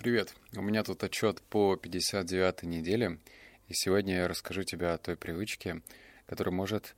Привет. 0.00 0.34
У 0.56 0.62
меня 0.62 0.82
тут 0.82 1.04
отчет 1.04 1.42
по 1.50 1.74
59-й 1.74 2.66
неделе, 2.66 3.18
и 3.68 3.74
сегодня 3.74 4.16
я 4.16 4.28
расскажу 4.28 4.62
тебе 4.62 4.88
о 4.88 4.96
той 4.96 5.14
привычке, 5.14 5.82
которая 6.24 6.54
может 6.54 6.94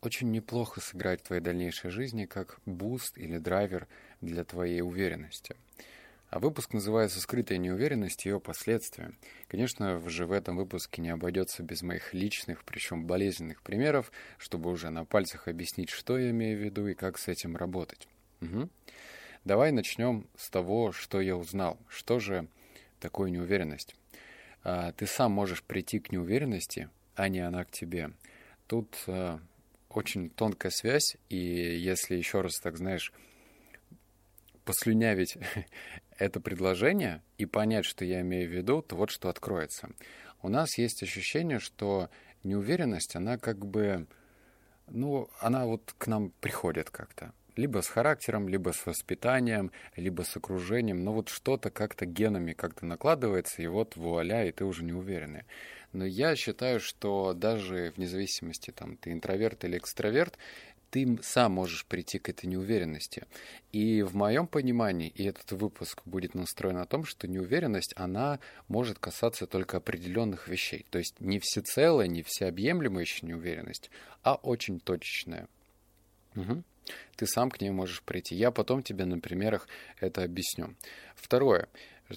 очень 0.00 0.30
неплохо 0.30 0.80
сыграть 0.80 1.22
в 1.22 1.24
твоей 1.24 1.42
дальнейшей 1.42 1.90
жизни 1.90 2.24
как 2.24 2.60
boost 2.64 3.18
или 3.18 3.38
драйвер 3.38 3.88
для 4.20 4.44
твоей 4.44 4.80
уверенности. 4.80 5.56
А 6.30 6.38
выпуск 6.38 6.72
называется 6.72 7.18
«Скрытая 7.20 7.58
неуверенность 7.58 8.24
и 8.24 8.28
ее 8.28 8.38
последствия». 8.38 9.10
Конечно 9.48 9.98
же, 10.08 10.24
в 10.24 10.30
этом 10.30 10.56
выпуске 10.56 11.02
не 11.02 11.10
обойдется 11.10 11.64
без 11.64 11.82
моих 11.82 12.14
личных, 12.14 12.62
причем 12.62 13.08
болезненных 13.08 13.60
примеров, 13.60 14.12
чтобы 14.38 14.70
уже 14.70 14.90
на 14.90 15.04
пальцах 15.04 15.48
объяснить, 15.48 15.90
что 15.90 16.16
я 16.16 16.30
имею 16.30 16.56
в 16.56 16.62
виду 16.62 16.86
и 16.86 16.94
как 16.94 17.18
с 17.18 17.26
этим 17.26 17.56
работать. 17.56 18.06
Угу. 18.40 18.68
Давай 19.46 19.70
начнем 19.70 20.26
с 20.36 20.50
того, 20.50 20.90
что 20.90 21.20
я 21.20 21.36
узнал. 21.36 21.78
Что 21.88 22.18
же 22.18 22.48
такое 22.98 23.30
неуверенность? 23.30 23.94
А, 24.64 24.90
ты 24.90 25.06
сам 25.06 25.30
можешь 25.30 25.62
прийти 25.62 26.00
к 26.00 26.10
неуверенности, 26.10 26.90
а 27.14 27.28
не 27.28 27.38
она 27.38 27.64
к 27.64 27.70
тебе. 27.70 28.10
Тут 28.66 28.98
а, 29.06 29.38
очень 29.88 30.30
тонкая 30.30 30.72
связь, 30.72 31.16
и 31.28 31.36
если 31.36 32.16
еще 32.16 32.40
раз, 32.40 32.58
так 32.58 32.76
знаешь, 32.76 33.12
послюнявить 34.64 35.38
это 36.18 36.40
предложение 36.40 37.22
и 37.38 37.46
понять, 37.46 37.84
что 37.84 38.04
я 38.04 38.22
имею 38.22 38.50
в 38.50 38.52
виду, 38.52 38.82
то 38.82 38.96
вот 38.96 39.10
что 39.10 39.28
откроется. 39.28 39.90
У 40.42 40.48
нас 40.48 40.76
есть 40.76 41.04
ощущение, 41.04 41.60
что 41.60 42.10
неуверенность, 42.42 43.14
она 43.14 43.38
как 43.38 43.64
бы, 43.64 44.08
ну, 44.88 45.30
она 45.38 45.66
вот 45.66 45.94
к 45.96 46.08
нам 46.08 46.32
приходит 46.40 46.90
как-то 46.90 47.32
либо 47.56 47.80
с 47.80 47.88
характером, 47.88 48.48
либо 48.48 48.70
с 48.70 48.86
воспитанием, 48.86 49.72
либо 49.96 50.22
с 50.22 50.36
окружением, 50.36 51.02
но 51.04 51.12
вот 51.12 51.28
что-то 51.28 51.70
как-то 51.70 52.06
генами 52.06 52.52
как-то 52.52 52.86
накладывается, 52.86 53.62
и 53.62 53.66
вот 53.66 53.96
вуаля, 53.96 54.46
и 54.46 54.52
ты 54.52 54.64
уже 54.64 54.84
не 54.84 54.92
уверенный. 54.92 55.44
Но 55.92 56.04
я 56.04 56.36
считаю, 56.36 56.80
что 56.80 57.32
даже 57.32 57.92
вне 57.96 58.06
зависимости, 58.06 58.70
там, 58.70 58.96
ты 58.96 59.12
интроверт 59.12 59.64
или 59.64 59.78
экстраверт, 59.78 60.36
ты 60.90 61.18
сам 61.22 61.52
можешь 61.52 61.84
прийти 61.86 62.18
к 62.18 62.28
этой 62.28 62.46
неуверенности. 62.46 63.26
И 63.72 64.02
в 64.02 64.14
моем 64.14 64.46
понимании, 64.46 65.08
и 65.08 65.24
этот 65.24 65.52
выпуск 65.52 66.02
будет 66.04 66.34
настроен 66.34 66.76
на 66.76 66.86
том, 66.86 67.04
что 67.04 67.26
неуверенность, 67.26 67.92
она 67.96 68.38
может 68.68 68.98
касаться 68.98 69.46
только 69.46 69.78
определенных 69.78 70.48
вещей. 70.48 70.86
То 70.90 70.98
есть 70.98 71.20
не 71.20 71.38
всецелая, 71.40 72.06
не 72.06 72.22
всеобъемлемая 72.22 73.04
еще 73.04 73.26
неуверенность, 73.26 73.90
а 74.22 74.34
очень 74.36 74.80
точечная. 74.80 75.48
Угу. 76.34 76.62
Ты 77.16 77.26
сам 77.26 77.50
к 77.50 77.60
ней 77.60 77.70
можешь 77.70 78.02
прийти. 78.02 78.34
Я 78.34 78.50
потом 78.50 78.82
тебе 78.82 79.04
на 79.04 79.18
примерах 79.18 79.68
это 80.00 80.22
объясню. 80.22 80.74
Второе. 81.14 81.68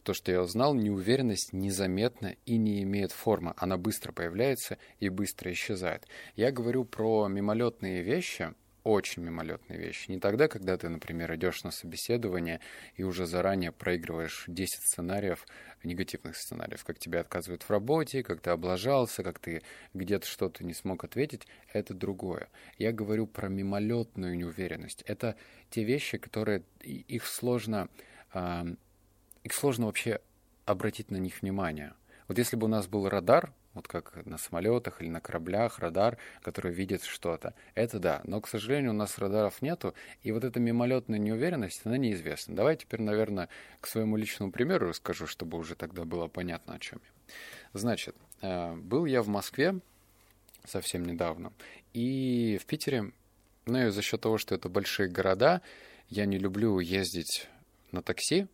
То, 0.03 0.13
что 0.13 0.31
я 0.31 0.41
узнал, 0.41 0.75
неуверенность 0.75 1.51
незаметна 1.51 2.35
и 2.45 2.57
не 2.57 2.83
имеет 2.83 3.11
формы. 3.11 3.53
Она 3.57 3.77
быстро 3.77 4.11
появляется 4.11 4.77
и 4.99 5.09
быстро 5.09 5.51
исчезает. 5.51 6.07
Я 6.35 6.51
говорю 6.51 6.85
про 6.85 7.27
мимолетные 7.27 8.03
вещи, 8.03 8.53
очень 8.89 9.23
мимолетные 9.23 9.79
вещи. 9.79 10.11
Не 10.11 10.19
тогда, 10.19 10.47
когда 10.47 10.75
ты, 10.77 10.89
например, 10.89 11.33
идешь 11.35 11.63
на 11.63 11.71
собеседование 11.71 12.59
и 12.95 13.03
уже 13.03 13.25
заранее 13.25 13.71
проигрываешь 13.71 14.45
10 14.47 14.81
сценариев, 14.81 15.45
негативных 15.83 16.35
сценариев, 16.35 16.83
как 16.83 16.99
тебя 16.99 17.21
отказывают 17.21 17.63
в 17.63 17.69
работе, 17.69 18.23
как 18.23 18.41
ты 18.41 18.49
облажался, 18.49 19.23
как 19.23 19.39
ты 19.39 19.61
где-то 19.93 20.27
что-то 20.27 20.63
не 20.65 20.73
смог 20.73 21.03
ответить, 21.03 21.47
это 21.71 21.93
другое. 21.93 22.49
Я 22.77 22.91
говорю 22.91 23.27
про 23.27 23.47
мимолетную 23.47 24.35
неуверенность. 24.35 25.03
Это 25.03 25.35
те 25.69 25.83
вещи, 25.83 26.17
которые 26.17 26.63
их 26.81 27.25
сложно, 27.25 27.89
их 28.33 29.53
сложно 29.53 29.85
вообще 29.85 30.19
обратить 30.65 31.11
на 31.11 31.17
них 31.17 31.41
внимание. 31.41 31.93
Вот 32.27 32.37
если 32.37 32.55
бы 32.55 32.65
у 32.65 32.69
нас 32.69 32.87
был 32.87 33.07
радар, 33.07 33.53
вот 33.79 33.87
как 33.87 34.25
на 34.25 34.37
самолетах 34.37 35.01
или 35.01 35.09
на 35.09 35.21
кораблях 35.21 35.79
радар, 35.79 36.17
который 36.41 36.73
видит 36.73 37.03
что-то. 37.03 37.53
Это 37.75 37.99
да, 37.99 38.21
но, 38.25 38.41
к 38.41 38.47
сожалению, 38.49 38.91
у 38.91 38.93
нас 38.93 39.17
радаров 39.17 39.61
нету, 39.61 39.93
и 40.21 40.31
вот 40.33 40.43
эта 40.43 40.59
мимолетная 40.59 41.17
неуверенность, 41.17 41.81
она 41.85 41.97
неизвестна. 41.97 42.55
Давай 42.55 42.75
теперь, 42.75 43.01
наверное, 43.01 43.47
к 43.79 43.87
своему 43.87 44.17
личному 44.17 44.51
примеру 44.51 44.89
расскажу, 44.89 45.27
чтобы 45.27 45.57
уже 45.57 45.75
тогда 45.75 46.03
было 46.03 46.27
понятно, 46.27 46.75
о 46.75 46.79
чем 46.79 46.99
я. 47.03 47.33
Значит, 47.73 48.15
э, 48.41 48.75
был 48.75 49.05
я 49.05 49.21
в 49.21 49.29
Москве 49.29 49.79
совсем 50.65 51.05
недавно, 51.05 51.53
и 51.93 52.59
в 52.61 52.65
Питере, 52.65 53.13
ну 53.65 53.87
и 53.87 53.89
за 53.89 54.01
счет 54.01 54.19
того, 54.19 54.37
что 54.37 54.55
это 54.55 54.67
большие 54.67 55.09
города, 55.09 55.61
я 56.09 56.25
не 56.25 56.37
люблю 56.37 56.79
ездить 56.79 57.47
на 57.91 58.01
такси, 58.01 58.47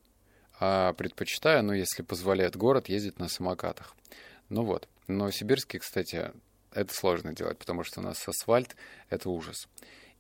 а 0.59 0.94
предпочитаю, 0.94 1.64
ну, 1.64 1.74
если 1.74 2.03
позволяет 2.03 2.56
город, 2.56 2.90
ездить 2.90 3.19
на 3.19 3.28
самокатах. 3.28 3.96
Ну 4.50 4.64
вот. 4.64 4.88
Новосибирске, 5.07 5.79
кстати, 5.79 6.31
это 6.71 6.93
сложно 6.93 7.33
делать, 7.33 7.57
потому 7.57 7.83
что 7.83 8.01
у 8.01 8.03
нас 8.03 8.27
асфальт— 8.27 8.75
это 9.09 9.29
ужас. 9.29 9.67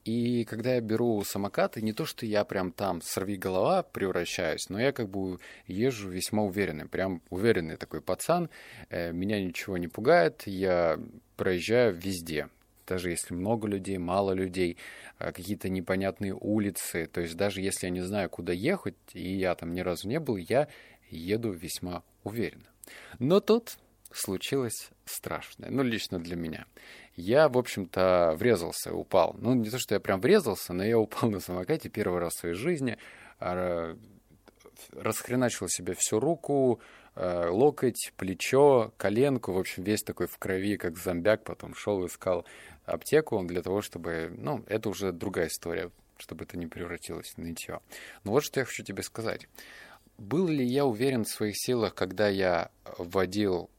И 0.05 0.45
когда 0.45 0.75
я 0.75 0.81
беру 0.81 1.23
самокаты, 1.23 1.81
не 1.81 1.91
то, 1.91 2.05
что 2.05 2.27
я 2.27 2.45
прям 2.45 2.71
там 2.71 3.01
сорви 3.01 3.37
голова 3.37 3.81
превращаюсь, 3.81 4.69
но 4.69 4.79
я 4.79 4.91
как 4.91 5.09
бы 5.09 5.39
езжу 5.65 6.09
весьма 6.09 6.43
уверенный, 6.43 6.87
прям 6.87 7.23
уверенный 7.31 7.75
такой 7.75 8.01
пацан, 8.01 8.51
э, 8.89 9.11
меня 9.11 9.43
ничего 9.43 9.77
не 9.79 9.87
пугает, 9.87 10.43
я 10.45 10.99
проезжаю 11.37 11.95
везде, 11.95 12.49
даже 12.85 13.09
если 13.09 13.33
много 13.33 13.67
людей, 13.67 13.97
мало 13.97 14.33
людей, 14.33 14.77
э, 15.17 15.31
какие-то 15.31 15.69
непонятные 15.69 16.35
улицы, 16.35 17.07
то 17.11 17.21
есть 17.21 17.35
даже 17.35 17.61
если 17.61 17.87
я 17.87 17.91
не 17.91 18.01
знаю, 18.01 18.29
куда 18.29 18.53
ехать, 18.53 18.95
и 19.13 19.35
я 19.35 19.55
там 19.55 19.73
ни 19.73 19.81
разу 19.81 20.07
не 20.07 20.19
был, 20.19 20.37
я 20.37 20.67
еду 21.09 21.51
весьма 21.51 22.03
уверенно. 22.23 22.69
Но 23.17 23.39
тут 23.39 23.77
случилось 24.15 24.89
страшное. 25.05 25.69
Ну, 25.69 25.83
лично 25.83 26.19
для 26.19 26.35
меня. 26.35 26.65
Я, 27.15 27.49
в 27.49 27.57
общем-то, 27.57 28.35
врезался, 28.37 28.93
упал. 28.93 29.35
Ну, 29.39 29.53
не 29.53 29.69
то, 29.69 29.79
что 29.79 29.95
я 29.95 29.99
прям 29.99 30.19
врезался, 30.19 30.73
но 30.73 30.83
я 30.83 30.97
упал 30.97 31.29
на 31.31 31.39
самокате 31.39 31.89
первый 31.89 32.19
раз 32.19 32.33
в 32.33 32.39
своей 32.39 32.55
жизни. 32.55 32.97
А, 33.39 33.97
расхреначил 34.93 35.67
себе 35.67 35.95
всю 35.97 36.19
руку, 36.19 36.79
э, 37.15 37.47
локоть, 37.49 38.11
плечо, 38.17 38.93
коленку. 38.97 39.53
В 39.53 39.59
общем, 39.59 39.83
весь 39.83 40.03
такой 40.03 40.27
в 40.27 40.37
крови, 40.37 40.77
как 40.77 40.97
зомбяк. 40.97 41.43
Потом 41.43 41.73
шел, 41.75 42.05
искал 42.05 42.45
аптеку 42.85 43.43
для 43.43 43.61
того, 43.61 43.81
чтобы... 43.81 44.33
Ну, 44.37 44.63
это 44.67 44.89
уже 44.89 45.11
другая 45.11 45.47
история, 45.47 45.91
чтобы 46.17 46.45
это 46.45 46.57
не 46.57 46.67
превратилось 46.67 47.33
в 47.35 47.37
нытье. 47.37 47.79
Но 48.23 48.31
вот 48.31 48.43
что 48.43 48.59
я 48.59 48.65
хочу 48.65 48.83
тебе 48.83 49.03
сказать. 49.03 49.47
Был 50.17 50.47
ли 50.47 50.65
я 50.65 50.85
уверен 50.85 51.25
в 51.25 51.29
своих 51.29 51.55
силах, 51.57 51.93
когда 51.93 52.29
я 52.29 52.69
водил 52.97 53.69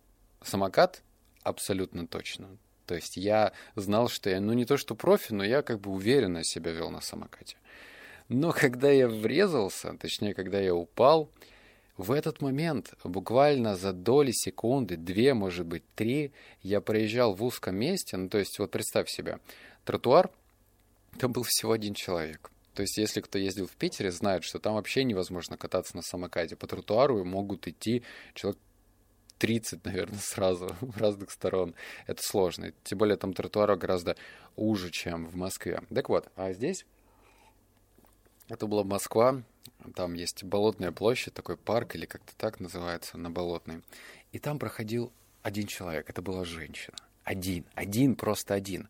самокат 0.47 1.03
абсолютно 1.43 2.07
точно. 2.07 2.57
То 2.87 2.95
есть 2.95 3.17
я 3.17 3.53
знал, 3.75 4.09
что 4.09 4.31
я, 4.31 4.41
ну 4.41 4.53
не 4.53 4.65
то 4.65 4.77
что 4.77 4.95
профи, 4.95 5.33
но 5.33 5.45
я 5.45 5.63
как 5.63 5.81
бы 5.81 5.91
уверенно 5.91 6.45
себя 6.45 6.73
вел 6.73 6.91
на 6.91 7.01
самокате. 7.01 7.57
Но 8.29 8.53
когда 8.53 8.91
я 8.91 9.09
врезался, 9.09 9.95
точнее, 9.99 10.35
когда 10.35 10.61
я 10.61 10.75
упал, 10.75 11.31
в 11.97 12.13
этот 12.13 12.43
момент, 12.43 12.93
буквально 13.05 13.75
за 13.75 13.93
доли 13.93 14.31
секунды, 14.31 14.97
две, 14.97 15.33
может 15.33 15.67
быть, 15.67 15.85
три, 15.95 16.33
я 16.63 16.81
проезжал 16.81 17.35
в 17.35 17.43
узком 17.43 17.77
месте, 17.77 18.17
ну 18.17 18.29
то 18.29 18.39
есть 18.39 18.59
вот 18.59 18.71
представь 18.71 19.09
себе, 19.09 19.39
тротуар, 19.85 20.31
там 21.19 21.33
был 21.33 21.43
всего 21.43 21.73
один 21.73 21.95
человек. 21.95 22.51
То 22.75 22.83
есть, 22.83 22.99
если 22.99 23.23
кто 23.23 23.39
ездил 23.39 23.67
в 23.67 23.73
Питере, 23.73 24.11
знает, 24.11 24.45
что 24.45 24.59
там 24.59 24.75
вообще 24.75 25.03
невозможно 25.03 25.57
кататься 25.57 25.97
на 25.97 26.03
самокате. 26.03 26.57
По 26.57 26.67
тротуару 26.67 27.25
могут 27.25 27.67
идти 27.67 28.03
человек 28.35 28.61
30, 29.39 29.85
наверное, 29.85 30.19
сразу 30.23 30.77
разных 30.97 31.31
сторон. 31.31 31.75
Это 32.07 32.23
сложно. 32.23 32.73
Тем 32.85 32.99
более 32.99 33.17
там 33.17 33.33
тротуар 33.33 33.77
гораздо 33.77 34.17
уже, 34.57 34.91
чем 34.91 35.27
в 35.27 35.37
Москве. 35.37 35.83
Так 35.95 36.09
вот, 36.09 36.29
а 36.37 36.53
здесь 36.53 36.87
это 38.49 38.67
была 38.67 38.85
Москва, 38.85 39.43
там 39.95 40.15
есть 40.15 40.45
Болотная 40.45 40.93
площадь, 40.93 41.35
такой 41.35 41.57
парк, 41.57 41.97
или 41.97 42.07
как-то 42.07 42.33
так 42.37 42.61
называется, 42.61 43.19
на 43.19 43.31
Болотной. 43.31 43.83
И 44.33 44.39
там 44.39 44.59
проходил 44.59 45.13
один 45.43 45.67
человек, 45.67 46.09
это 46.09 46.23
была 46.23 46.45
женщина. 46.45 46.97
Один, 47.25 47.65
один, 47.75 48.15
просто 48.15 48.55
один. 48.55 48.89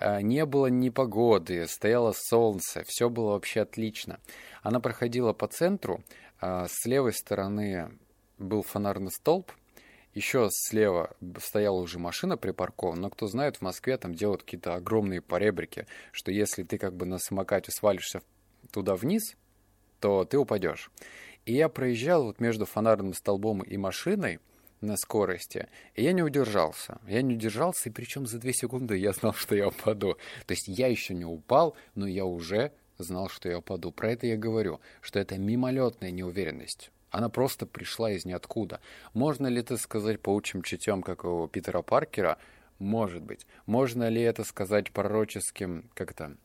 А, 0.00 0.20
не 0.20 0.44
было 0.44 0.66
ни 0.66 0.88
погоды, 0.88 1.68
стояло 1.68 2.12
солнце, 2.16 2.82
все 2.84 3.08
было 3.08 3.32
вообще 3.32 3.60
отлично. 3.60 4.18
Она 4.62 4.80
проходила 4.80 5.32
по 5.32 5.46
центру, 5.46 6.02
а, 6.40 6.66
с 6.68 6.84
левой 6.84 7.12
стороны 7.12 7.96
был 8.38 8.62
фонарный 8.62 9.12
столб, 9.12 9.52
еще 10.16 10.48
слева 10.50 11.14
стояла 11.38 11.78
уже 11.78 11.98
машина 11.98 12.38
припаркована, 12.38 13.02
но 13.02 13.10
кто 13.10 13.26
знает, 13.26 13.56
в 13.56 13.60
Москве 13.60 13.98
там 13.98 14.14
делают 14.14 14.44
какие-то 14.44 14.74
огромные 14.74 15.20
поребрики, 15.20 15.86
что 16.10 16.32
если 16.32 16.62
ты 16.62 16.78
как 16.78 16.96
бы 16.96 17.04
на 17.04 17.18
самокате 17.18 17.70
свалишься 17.70 18.22
туда 18.72 18.96
вниз, 18.96 19.36
то 20.00 20.24
ты 20.24 20.38
упадешь. 20.38 20.90
И 21.44 21.52
я 21.52 21.68
проезжал 21.68 22.24
вот 22.24 22.40
между 22.40 22.64
фонарным 22.64 23.12
столбом 23.12 23.60
и 23.60 23.76
машиной 23.76 24.40
на 24.80 24.96
скорости, 24.96 25.68
и 25.94 26.02
я 26.02 26.12
не 26.12 26.22
удержался. 26.22 26.98
Я 27.06 27.20
не 27.20 27.34
удержался, 27.34 27.90
и 27.90 27.92
причем 27.92 28.26
за 28.26 28.38
две 28.38 28.54
секунды 28.54 28.96
я 28.96 29.12
знал, 29.12 29.34
что 29.34 29.54
я 29.54 29.68
упаду. 29.68 30.16
То 30.46 30.52
есть 30.52 30.66
я 30.66 30.86
еще 30.86 31.12
не 31.12 31.26
упал, 31.26 31.76
но 31.94 32.06
я 32.06 32.24
уже 32.24 32.72
знал, 32.96 33.28
что 33.28 33.50
я 33.50 33.58
упаду. 33.58 33.92
Про 33.92 34.12
это 34.12 34.26
я 34.26 34.38
говорю, 34.38 34.80
что 35.02 35.18
это 35.18 35.36
мимолетная 35.36 36.10
неуверенность. 36.10 36.90
Она 37.10 37.28
просто 37.28 37.66
пришла 37.66 38.10
из 38.10 38.24
ниоткуда. 38.24 38.80
Можно 39.14 39.46
ли 39.46 39.60
это 39.60 39.76
сказать 39.76 40.20
паучьим 40.20 40.62
чутьем, 40.62 41.02
как 41.02 41.24
у 41.24 41.46
Питера 41.48 41.82
Паркера? 41.82 42.38
Может 42.78 43.22
быть. 43.22 43.46
Можно 43.64 44.08
ли 44.08 44.20
это 44.20 44.44
сказать 44.44 44.92
пророческим, 44.92 45.88
как 45.94 46.12
то 46.12 46.36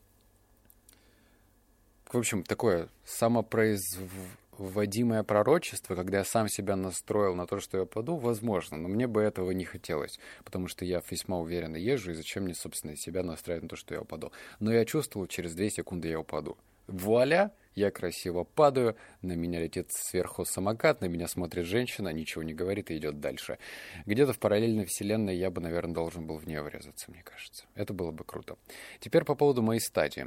В 2.10 2.18
общем, 2.18 2.42
такое 2.42 2.88
самопроизводимое 3.04 5.22
пророчество, 5.24 5.94
когда 5.94 6.18
я 6.18 6.24
сам 6.24 6.48
себя 6.48 6.76
настроил 6.76 7.34
на 7.34 7.46
то, 7.46 7.58
что 7.58 7.78
я 7.78 7.86
паду, 7.86 8.16
возможно, 8.16 8.76
но 8.76 8.88
мне 8.88 9.06
бы 9.06 9.22
этого 9.22 9.50
не 9.50 9.64
хотелось, 9.64 10.20
потому 10.44 10.68
что 10.68 10.84
я 10.84 11.02
весьма 11.10 11.38
уверенно 11.38 11.76
езжу, 11.76 12.10
и 12.10 12.14
зачем 12.14 12.44
мне, 12.44 12.54
собственно, 12.54 12.96
себя 12.96 13.22
настраивать 13.22 13.62
на 13.62 13.68
то, 13.70 13.76
что 13.76 13.94
я 13.94 14.02
упаду. 14.02 14.30
Но 14.60 14.72
я 14.72 14.84
чувствовал, 14.84 15.26
через 15.26 15.54
2 15.54 15.70
секунды 15.70 16.08
я 16.08 16.20
упаду. 16.20 16.58
Вуаля! 16.86 17.50
Я 17.74 17.90
красиво 17.90 18.44
падаю, 18.44 18.96
на 19.22 19.32
меня 19.32 19.60
летит 19.60 19.88
сверху 19.90 20.44
самокат, 20.44 21.00
на 21.00 21.06
меня 21.06 21.26
смотрит 21.26 21.64
женщина, 21.64 22.10
ничего 22.10 22.42
не 22.42 22.52
говорит 22.52 22.90
и 22.90 22.96
идет 22.96 23.20
дальше. 23.20 23.58
Где-то 24.04 24.34
в 24.34 24.38
параллельной 24.38 24.84
вселенной 24.84 25.36
я 25.36 25.50
бы, 25.50 25.60
наверное, 25.60 25.94
должен 25.94 26.26
был 26.26 26.36
в 26.38 26.46
нее 26.46 26.62
врезаться, 26.62 27.10
мне 27.10 27.22
кажется. 27.22 27.64
Это 27.74 27.94
было 27.94 28.10
бы 28.10 28.24
круто. 28.24 28.56
Теперь 29.00 29.24
по 29.24 29.34
поводу 29.34 29.62
моей 29.62 29.80
стадии. 29.80 30.26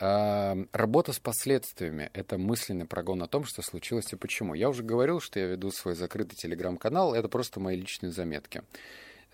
А, 0.00 0.56
работа 0.72 1.12
с 1.12 1.18
последствиями— 1.18 2.10
это 2.14 2.38
мысленный 2.38 2.86
прогон 2.86 3.22
о 3.22 3.26
том, 3.26 3.44
что 3.44 3.62
случилось 3.62 4.12
и 4.12 4.16
почему. 4.16 4.54
Я 4.54 4.68
уже 4.70 4.82
говорил, 4.82 5.20
что 5.20 5.40
я 5.40 5.46
веду 5.46 5.70
свой 5.72 5.94
закрытый 5.94 6.36
телеграм-канал, 6.36 7.14
это 7.14 7.28
просто 7.28 7.60
мои 7.60 7.76
личные 7.76 8.12
заметки. 8.12 8.62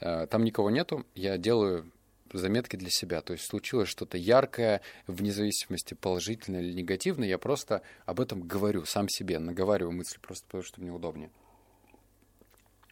А, 0.01 0.27
там 0.27 0.43
никого 0.43 0.71
нету, 0.71 1.05
я 1.15 1.39
делаю 1.39 1.91
заметки 2.39 2.77
для 2.77 2.91
себя. 2.91 3.21
То 3.21 3.33
есть 3.33 3.47
случилось 3.47 3.89
что-то 3.89 4.19
яркое, 4.19 4.81
вне 5.07 5.33
зависимости 5.33 5.95
положительное 5.95 6.61
или 6.61 6.73
негативное, 6.73 7.29
я 7.29 7.39
просто 7.39 7.83
об 8.07 8.21
этом 8.21 8.43
говорю 8.43 8.85
сам 8.85 9.09
себе, 9.09 9.39
наговариваю 9.39 9.93
мысли, 9.93 10.19
просто 10.21 10.47
потому 10.47 10.63
что 10.63 10.81
мне 10.81 10.91
удобнее. 10.91 11.31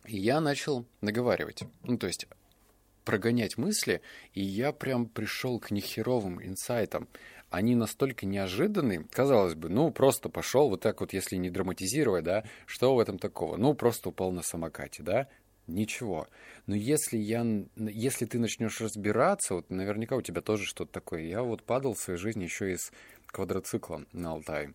И 0.07 0.19
я 0.19 0.41
начал 0.41 0.85
наговаривать. 1.01 1.63
Ну, 1.85 1.97
то 1.97 2.07
есть 2.07 2.27
прогонять 3.05 3.57
мысли, 3.57 4.01
и 4.33 4.43
я 4.43 4.73
прям 4.73 5.07
пришел 5.07 5.59
к 5.59 5.71
нехеровым 5.71 6.43
инсайтам. 6.45 7.09
Они 7.51 7.75
настолько 7.75 8.25
неожиданные, 8.25 9.05
казалось 9.11 9.55
бы, 9.55 9.69
ну, 9.69 9.91
просто 9.91 10.31
пошел 10.31 10.71
вот 10.71 10.81
так 10.81 11.01
вот, 11.01 11.13
если 11.13 11.37
не 11.37 11.51
драматизировать, 11.51 12.25
да, 12.25 12.45
что 12.65 12.95
в 12.95 12.99
этом 12.99 13.19
такого? 13.19 13.57
Ну, 13.57 13.75
просто 13.75 14.09
упал 14.09 14.33
на 14.33 14.43
самокате, 14.43 15.03
да, 15.03 15.29
ничего. 15.67 16.29
Но 16.67 16.75
если, 16.75 17.17
я, 17.17 17.45
если 17.77 18.27
ты 18.27 18.39
начнешь 18.39 18.81
разбираться, 18.81 19.55
вот 19.55 19.71
наверняка 19.71 20.17
у 20.17 20.23
тебя 20.23 20.41
тоже 20.41 20.65
что-то 20.65 20.93
такое. 20.93 21.23
Я 21.23 21.43
вот 21.43 21.63
падал 21.63 21.95
в 21.95 22.01
своей 22.01 22.19
жизни 22.19 22.45
еще 22.45 22.73
из 22.73 22.93
квадроцикла 23.27 24.05
на 24.13 24.33
Алтае 24.33 24.75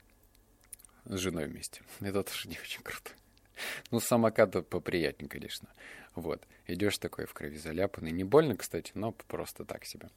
с 1.05 1.17
женой 1.17 1.45
вместе. 1.45 1.81
Это 1.99 2.23
тоже 2.23 2.49
не 2.49 2.57
очень 2.59 2.81
круто. 2.83 3.11
Ну, 3.91 3.99
самокат 3.99 4.51
поприятнее, 4.69 5.27
конечно. 5.27 5.67
Вот. 6.13 6.47
Идешь 6.67 6.99
такой 6.99 7.25
в 7.25 7.33
крови 7.33 7.57
заляпанный. 7.57 8.11
Не 8.11 8.23
больно, 8.23 8.55
кстати, 8.55 8.91
но 8.93 9.11
просто 9.11 9.65
так 9.65 9.83
себе. 9.83 10.09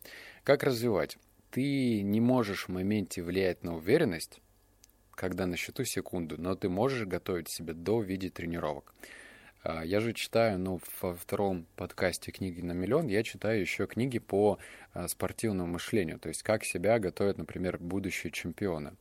Как 0.44 0.62
развивать? 0.62 1.16
Ты 1.50 2.02
не 2.02 2.20
можешь 2.20 2.66
в 2.66 2.68
моменте 2.68 3.22
влиять 3.22 3.64
на 3.64 3.76
уверенность, 3.76 4.40
когда 5.12 5.46
на 5.46 5.56
счету 5.56 5.84
секунду, 5.84 6.40
но 6.40 6.54
ты 6.54 6.68
можешь 6.68 7.06
готовить 7.06 7.50
себя 7.50 7.74
до 7.74 7.98
в 7.98 8.04
виде 8.04 8.30
тренировок. 8.30 8.94
А, 9.62 9.84
я 9.84 10.00
же 10.00 10.14
читаю, 10.14 10.58
ну, 10.58 10.80
во 11.02 11.14
втором 11.14 11.66
подкасте 11.76 12.32
«Книги 12.32 12.62
на 12.62 12.72
миллион» 12.72 13.08
я 13.08 13.22
читаю 13.22 13.60
еще 13.60 13.86
книги 13.86 14.18
по 14.18 14.58
а, 14.94 15.06
спортивному 15.06 15.74
мышлению, 15.74 16.18
то 16.18 16.28
есть 16.28 16.42
как 16.42 16.64
себя 16.64 16.98
готовят, 16.98 17.36
например, 17.36 17.78
будущие 17.78 18.30
чемпионы. 18.30 18.94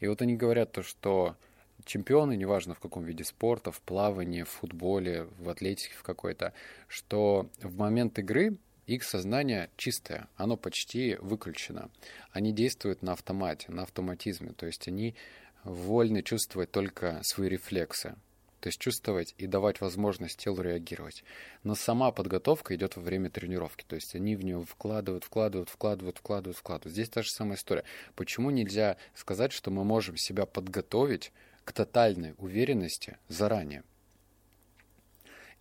И 0.00 0.08
вот 0.08 0.20
они 0.20 0.34
говорят 0.34 0.72
то, 0.72 0.82
что 0.82 1.36
чемпионы, 1.84 2.36
неважно 2.36 2.74
в 2.74 2.80
каком 2.80 3.04
виде 3.04 3.22
спорта, 3.22 3.70
в 3.70 3.80
плавании, 3.82 4.42
в 4.42 4.48
футболе, 4.48 5.28
в 5.38 5.48
атлетике 5.48 5.94
в 5.94 6.02
какой-то, 6.02 6.54
что 6.88 7.48
в 7.62 7.76
момент 7.76 8.18
игры 8.18 8.56
их 8.86 9.04
сознание 9.04 9.70
чистое, 9.76 10.28
оно 10.34 10.56
почти 10.56 11.16
выключено. 11.20 11.88
Они 12.32 12.52
действуют 12.52 13.02
на 13.02 13.12
автомате, 13.12 13.70
на 13.70 13.82
автоматизме, 13.84 14.52
то 14.52 14.66
есть 14.66 14.88
они 14.88 15.14
вольны 15.62 16.22
чувствовать 16.22 16.72
только 16.72 17.20
свои 17.22 17.48
рефлексы. 17.48 18.16
То 18.60 18.68
есть 18.68 18.78
чувствовать 18.78 19.34
и 19.38 19.46
давать 19.46 19.80
возможность 19.80 20.38
телу 20.38 20.60
реагировать. 20.60 21.24
Но 21.64 21.74
сама 21.74 22.12
подготовка 22.12 22.74
идет 22.74 22.96
во 22.96 23.02
время 23.02 23.30
тренировки. 23.30 23.84
То 23.86 23.96
есть 23.96 24.14
они 24.14 24.36
в 24.36 24.44
нее 24.44 24.62
вкладывают, 24.64 25.24
вкладывают, 25.24 25.70
вкладывают, 25.70 26.18
вкладывают, 26.18 26.58
вкладывают. 26.58 26.92
Здесь 26.92 27.08
та 27.08 27.22
же 27.22 27.30
самая 27.30 27.56
история. 27.56 27.84
Почему 28.14 28.50
нельзя 28.50 28.96
сказать, 29.14 29.52
что 29.52 29.70
мы 29.70 29.84
можем 29.84 30.16
себя 30.16 30.44
подготовить 30.44 31.32
к 31.64 31.72
тотальной 31.72 32.34
уверенности 32.36 33.16
заранее? 33.28 33.82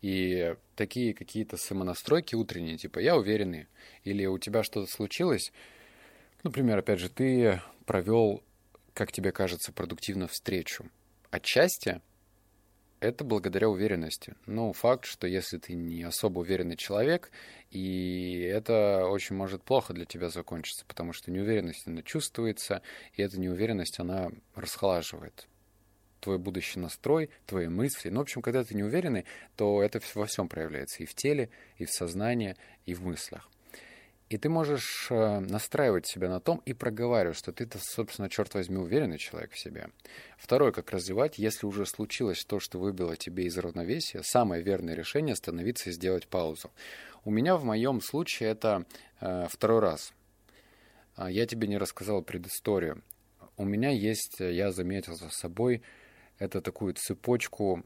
И 0.02 0.56
такие 0.76 1.14
какие-то 1.14 1.58
самонастройки 1.58 2.36
утренние, 2.36 2.78
типа 2.78 3.00
«я 3.00 3.18
уверенный», 3.18 3.68
или 4.06 4.26
«у 4.26 4.38
тебя 4.38 4.64
что-то 4.64 4.90
случилось», 4.90 5.52
например, 6.44 6.78
опять 6.78 7.00
же, 7.00 7.10
ты 7.10 7.62
провел, 7.86 8.42
как 8.94 9.12
тебе 9.12 9.34
кажется, 9.34 9.74
продуктивно 9.74 10.28
встречу. 10.28 10.86
Отчасти 11.32 12.02
это 13.00 13.24
благодаря 13.24 13.70
уверенности. 13.70 14.36
Ну, 14.46 14.74
факт, 14.74 15.06
что 15.06 15.28
если 15.28 15.58
ты 15.58 15.74
не 15.74 16.04
особо 16.04 16.40
уверенный 16.40 16.76
человек, 16.76 17.32
и 17.72 18.42
это 18.52 19.08
очень 19.08 19.36
может 19.36 19.64
плохо 19.64 19.94
для 19.94 20.06
тебя 20.06 20.30
закончиться, 20.30 20.86
потому 20.86 21.14
что 21.14 21.32
неуверенность, 21.32 21.88
она 21.88 22.02
чувствуется, 22.02 22.82
и 23.14 23.22
эта 23.22 23.40
неуверенность, 23.40 24.00
она 24.00 24.30
расхолаживает 24.56 25.48
твой 26.20 26.38
будущий 26.38 26.80
настрой, 26.80 27.30
твои 27.46 27.68
мысли. 27.68 28.10
Ну, 28.10 28.20
в 28.20 28.24
общем, 28.24 28.42
когда 28.42 28.64
ты 28.64 28.76
не 28.76 28.84
уверенный, 28.84 29.26
то 29.56 29.82
это 29.82 30.02
во 30.16 30.26
всем 30.26 30.50
проявляется 30.50 31.04
и 31.04 31.06
в 31.06 31.16
теле, 31.16 31.50
и 31.78 31.86
в 31.86 31.92
сознании, 31.92 32.56
и 32.86 32.94
в 32.94 33.04
мыслях. 33.04 33.50
И 34.30 34.38
ты 34.38 34.48
можешь 34.48 35.08
э, 35.10 35.40
настраивать 35.40 36.06
себя 36.06 36.30
на 36.30 36.40
том 36.40 36.62
и 36.64 36.74
проговаривать, 36.74 37.36
что 37.36 37.52
ты-то, 37.52 37.80
собственно, 37.82 38.30
черт 38.30 38.54
возьми, 38.54 38.78
уверенный 38.78 39.18
человек 39.18 39.52
в 39.54 39.60
себе. 39.60 39.90
Второе, 40.38 40.72
как 40.72 40.92
развивать, 40.92 41.40
если 41.40 41.66
уже 41.66 41.88
случилось 41.88 42.46
то, 42.46 42.60
что 42.60 42.78
выбило 42.78 43.16
тебе 43.16 43.46
из 43.46 43.58
равновесия, 43.58 44.22
самое 44.22 44.62
верное 44.62 44.94
решение– 44.94 45.34
остановиться 45.34 45.90
и 45.90 45.94
сделать 45.94 46.28
паузу. 46.28 46.70
У 47.26 47.32
меня 47.32 47.58
в 47.58 47.64
моем 47.64 48.02
случае 48.02 48.50
это 48.50 48.86
э, 49.20 49.48
второй 49.50 49.80
раз. 49.80 50.14
А, 51.16 51.32
я 51.32 51.48
тебе 51.48 51.68
не 51.68 51.80
рассказал 51.80 52.22
предысторию. 52.22 53.02
У 53.58 53.66
меня 53.66 53.90
есть, 53.90 54.40
я 54.40 54.72
заметил 54.72 55.16
за 55.16 55.30
собой, 55.30 55.82
это 56.38 56.62
такую 56.62 56.94
цепочку, 56.94 57.84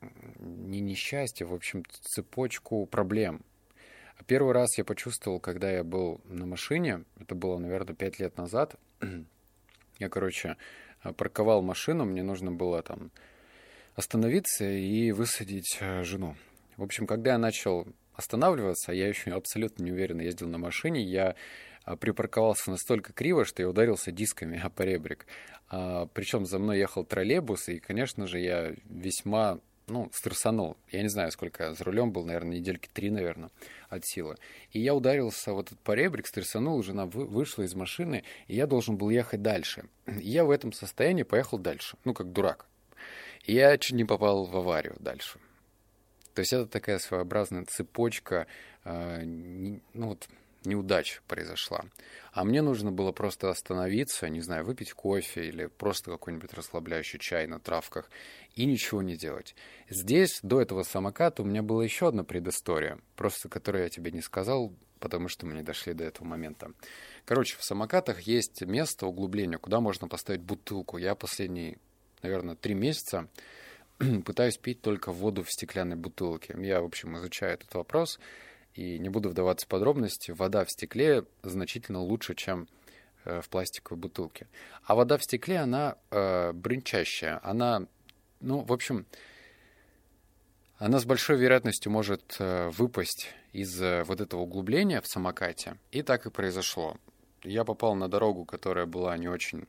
не 0.00 0.80
несчастья, 0.80 1.46
в 1.46 1.54
общем, 1.54 1.84
цепочку 2.02 2.86
проблем– 2.86 3.44
Первый 4.26 4.52
раз 4.52 4.76
я 4.78 4.84
почувствовал, 4.84 5.40
когда 5.40 5.70
я 5.70 5.84
был 5.84 6.20
на 6.24 6.46
машине, 6.46 7.04
это 7.18 7.34
было, 7.34 7.58
наверное, 7.58 7.94
пять 7.94 8.18
лет 8.18 8.36
назад. 8.36 8.76
Я, 9.98 10.08
короче, 10.08 10.56
парковал 11.16 11.60
машину, 11.60 12.06
мне 12.06 12.22
нужно 12.22 12.50
было 12.50 12.82
там 12.82 13.10
остановиться 13.96 14.64
и 14.64 15.12
высадить 15.12 15.76
э, 15.80 16.04
жену. 16.04 16.36
В 16.78 16.82
общем, 16.82 17.06
когда 17.06 17.32
я 17.32 17.38
начал 17.38 17.86
останавливаться, 18.14 18.92
я 18.92 19.08
еще 19.08 19.32
абсолютно 19.32 19.82
не 19.82 19.92
уверенно 19.92 20.22
ездил 20.22 20.48
на 20.48 20.56
машине, 20.56 21.02
я 21.02 21.34
а, 21.84 21.96
припарковался 21.96 22.70
настолько 22.70 23.12
криво, 23.12 23.44
что 23.44 23.62
я 23.62 23.68
ударился 23.68 24.12
дисками 24.12 24.58
о 24.58 24.70
поребрик. 24.70 25.26
А, 25.68 26.06
причем 26.06 26.46
за 26.46 26.58
мной 26.58 26.78
ехал 26.78 27.04
троллейбус, 27.04 27.68
и, 27.68 27.78
конечно 27.78 28.26
же, 28.26 28.38
я 28.38 28.74
весьма 28.84 29.60
ну, 29.90 30.10
стрессанул. 30.12 30.76
Я 30.90 31.02
не 31.02 31.08
знаю, 31.08 31.30
сколько 31.32 31.74
за 31.74 31.84
рулем 31.84 32.12
был, 32.12 32.24
наверное, 32.24 32.58
недельки 32.58 32.88
три, 32.92 33.10
наверное, 33.10 33.50
от 33.88 34.04
силы. 34.06 34.36
И 34.72 34.80
я 34.80 34.94
ударился 34.94 35.52
в 35.52 35.60
этот 35.60 35.78
поребрик, 35.80 36.26
стрессанул, 36.26 36.82
жена 36.82 37.06
вышла 37.06 37.64
из 37.64 37.74
машины, 37.74 38.24
и 38.46 38.56
я 38.56 38.66
должен 38.66 38.96
был 38.96 39.10
ехать 39.10 39.42
дальше. 39.42 39.84
И 40.06 40.30
я 40.30 40.44
в 40.44 40.50
этом 40.50 40.72
состоянии 40.72 41.24
поехал 41.24 41.58
дальше, 41.58 41.96
ну, 42.04 42.14
как 42.14 42.32
дурак. 42.32 42.66
И 43.44 43.54
я 43.54 43.76
чуть 43.78 43.96
не 43.96 44.04
попал 44.04 44.44
в 44.44 44.56
аварию 44.56 44.96
дальше. 45.00 45.38
То 46.34 46.40
есть 46.40 46.52
это 46.52 46.66
такая 46.66 46.98
своеобразная 46.98 47.64
цепочка, 47.64 48.46
э, 48.84 49.22
ну 49.24 49.80
вот, 49.94 50.28
неудач 50.64 51.20
произошла. 51.26 51.84
А 52.32 52.44
мне 52.44 52.62
нужно 52.62 52.92
было 52.92 53.12
просто 53.12 53.50
остановиться, 53.50 54.28
не 54.28 54.40
знаю, 54.40 54.64
выпить 54.64 54.92
кофе 54.92 55.48
или 55.48 55.66
просто 55.66 56.10
какой-нибудь 56.10 56.52
расслабляющий 56.54 57.18
чай 57.18 57.46
на 57.46 57.58
травках 57.58 58.10
и 58.54 58.66
ничего 58.66 59.02
не 59.02 59.16
делать. 59.16 59.54
Здесь, 59.88 60.40
до 60.42 60.60
этого 60.60 60.82
самоката, 60.82 61.42
у 61.42 61.44
меня 61.44 61.62
была 61.62 61.84
еще 61.84 62.08
одна 62.08 62.24
предыстория, 62.24 62.98
просто 63.16 63.48
которую 63.48 63.84
я 63.84 63.90
тебе 63.90 64.12
не 64.12 64.20
сказал, 64.20 64.72
потому 65.00 65.28
что 65.28 65.46
мы 65.46 65.54
не 65.54 65.62
дошли 65.62 65.94
до 65.94 66.04
этого 66.04 66.26
момента. 66.26 66.72
Короче, 67.24 67.56
в 67.56 67.64
самокатах 67.64 68.20
есть 68.22 68.62
место 68.62 69.06
углубления, 69.06 69.58
куда 69.58 69.80
можно 69.80 70.06
поставить 70.06 70.42
бутылку. 70.42 70.98
Я 70.98 71.14
последние, 71.14 71.78
наверное, 72.22 72.54
три 72.54 72.74
месяца 72.74 73.28
пытаюсь 74.24 74.58
пить 74.58 74.82
только 74.82 75.10
воду 75.10 75.42
в 75.42 75.50
стеклянной 75.50 75.96
бутылке. 75.96 76.54
Я, 76.58 76.80
в 76.80 76.84
общем, 76.84 77.16
изучаю 77.16 77.54
этот 77.54 77.74
вопрос 77.74 78.20
и 78.74 78.98
не 78.98 79.08
буду 79.08 79.28
вдаваться 79.30 79.66
в 79.66 79.68
подробности. 79.68 80.30
Вода 80.30 80.64
в 80.64 80.70
стекле 80.70 81.24
значительно 81.42 82.00
лучше, 82.00 82.34
чем 82.34 82.68
э, 83.24 83.40
в 83.40 83.48
пластиковой 83.48 83.98
бутылке. 83.98 84.46
А 84.84 84.94
вода 84.94 85.18
в 85.18 85.24
стекле, 85.24 85.58
она 85.58 85.96
э, 86.10 86.52
брынчащая, 86.52 87.40
она 87.42 87.86
ну, 88.40 88.62
в 88.62 88.72
общем, 88.72 89.06
она 90.78 90.98
с 90.98 91.04
большой 91.04 91.36
вероятностью 91.36 91.92
может 91.92 92.36
э, 92.38 92.70
выпасть 92.70 93.34
из 93.52 93.80
э, 93.82 94.02
вот 94.04 94.20
этого 94.20 94.40
углубления 94.40 95.00
в 95.02 95.06
самокате. 95.06 95.76
И 95.90 96.02
так 96.02 96.24
и 96.24 96.30
произошло. 96.30 96.96
Я 97.42 97.64
попал 97.64 97.94
на 97.94 98.08
дорогу, 98.08 98.46
которая 98.46 98.86
была 98.86 99.16
не 99.18 99.28
очень 99.28 99.66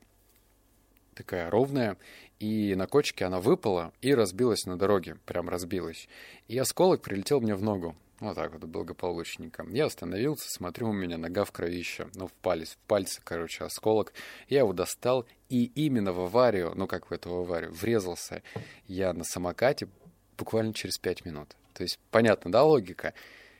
такая 1.13 1.49
ровная, 1.49 1.97
и 2.39 2.73
на 2.75 2.87
кочке 2.87 3.25
она 3.25 3.41
выпала 3.41 3.91
и 4.01 4.15
разбилась 4.15 4.65
на 4.65 4.77
дороге, 4.77 5.17
прям 5.25 5.49
разбилась. 5.49 6.07
И 6.47 6.57
осколок 6.57 7.01
прилетел 7.01 7.41
мне 7.41 7.55
в 7.55 7.61
ногу. 7.61 7.95
Вот 8.21 8.35
так 8.35 8.53
вот, 8.53 8.63
благополучненько. 8.65 9.65
Я 9.71 9.87
остановился, 9.87 10.47
смотрю, 10.47 10.89
у 10.89 10.93
меня 10.93 11.17
нога 11.17 11.43
в 11.43 11.51
кровище, 11.51 12.07
ну, 12.13 12.27
в 12.27 12.33
палец, 12.33 12.73
в 12.73 12.77
пальце, 12.87 13.19
короче, 13.23 13.63
осколок. 13.63 14.13
Я 14.47 14.59
его 14.59 14.73
достал, 14.73 15.25
и 15.49 15.65
именно 15.65 16.13
в 16.13 16.19
аварию, 16.19 16.71
ну, 16.75 16.85
как 16.85 17.09
в 17.09 17.13
эту 17.13 17.33
аварию, 17.33 17.71
врезался 17.71 18.43
я 18.87 19.11
на 19.13 19.23
самокате 19.23 19.89
буквально 20.37 20.71
через 20.71 20.99
пять 20.99 21.25
минут. 21.25 21.55
То 21.73 21.81
есть, 21.81 21.97
понятно, 22.11 22.51
да, 22.51 22.63
логика? 22.63 23.15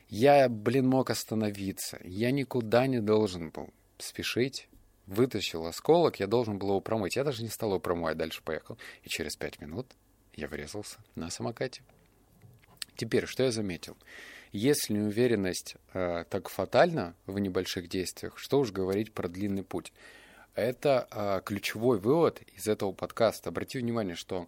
Я, 0.08 0.48
блин, 0.48 0.88
мог 0.88 1.10
остановиться. 1.10 1.98
Я 2.04 2.30
никуда 2.30 2.86
не 2.86 3.00
должен 3.00 3.50
был 3.50 3.68
спешить. 3.98 4.68
Вытащил 5.06 5.66
осколок, 5.66 6.20
я 6.20 6.28
должен 6.28 6.58
был 6.58 6.68
его 6.68 6.80
промыть. 6.80 7.16
Я 7.16 7.24
даже 7.24 7.42
не 7.42 7.48
стал 7.48 7.70
его 7.70 7.80
промывать, 7.80 8.16
дальше 8.16 8.42
поехал. 8.44 8.78
И 9.02 9.08
через 9.08 9.34
пять 9.34 9.60
минут 9.60 9.88
я 10.34 10.46
врезался 10.46 10.98
на 11.16 11.30
самокате. 11.30 11.82
Теперь, 12.94 13.26
что 13.26 13.42
я 13.42 13.50
заметил? 13.50 13.96
Если 14.52 14.92
неуверенность 14.92 15.76
э, 15.94 16.24
так 16.28 16.50
фатальна 16.50 17.14
в 17.26 17.38
небольших 17.38 17.88
действиях, 17.88 18.38
что 18.38 18.60
уж 18.60 18.70
говорить 18.70 19.12
про 19.12 19.26
длинный 19.26 19.64
путь. 19.64 19.94
Это 20.54 21.08
э, 21.10 21.40
ключевой 21.42 21.98
вывод 21.98 22.42
из 22.54 22.68
этого 22.68 22.92
подкаста. 22.92 23.48
Обрати 23.48 23.78
внимание, 23.78 24.14
что 24.14 24.46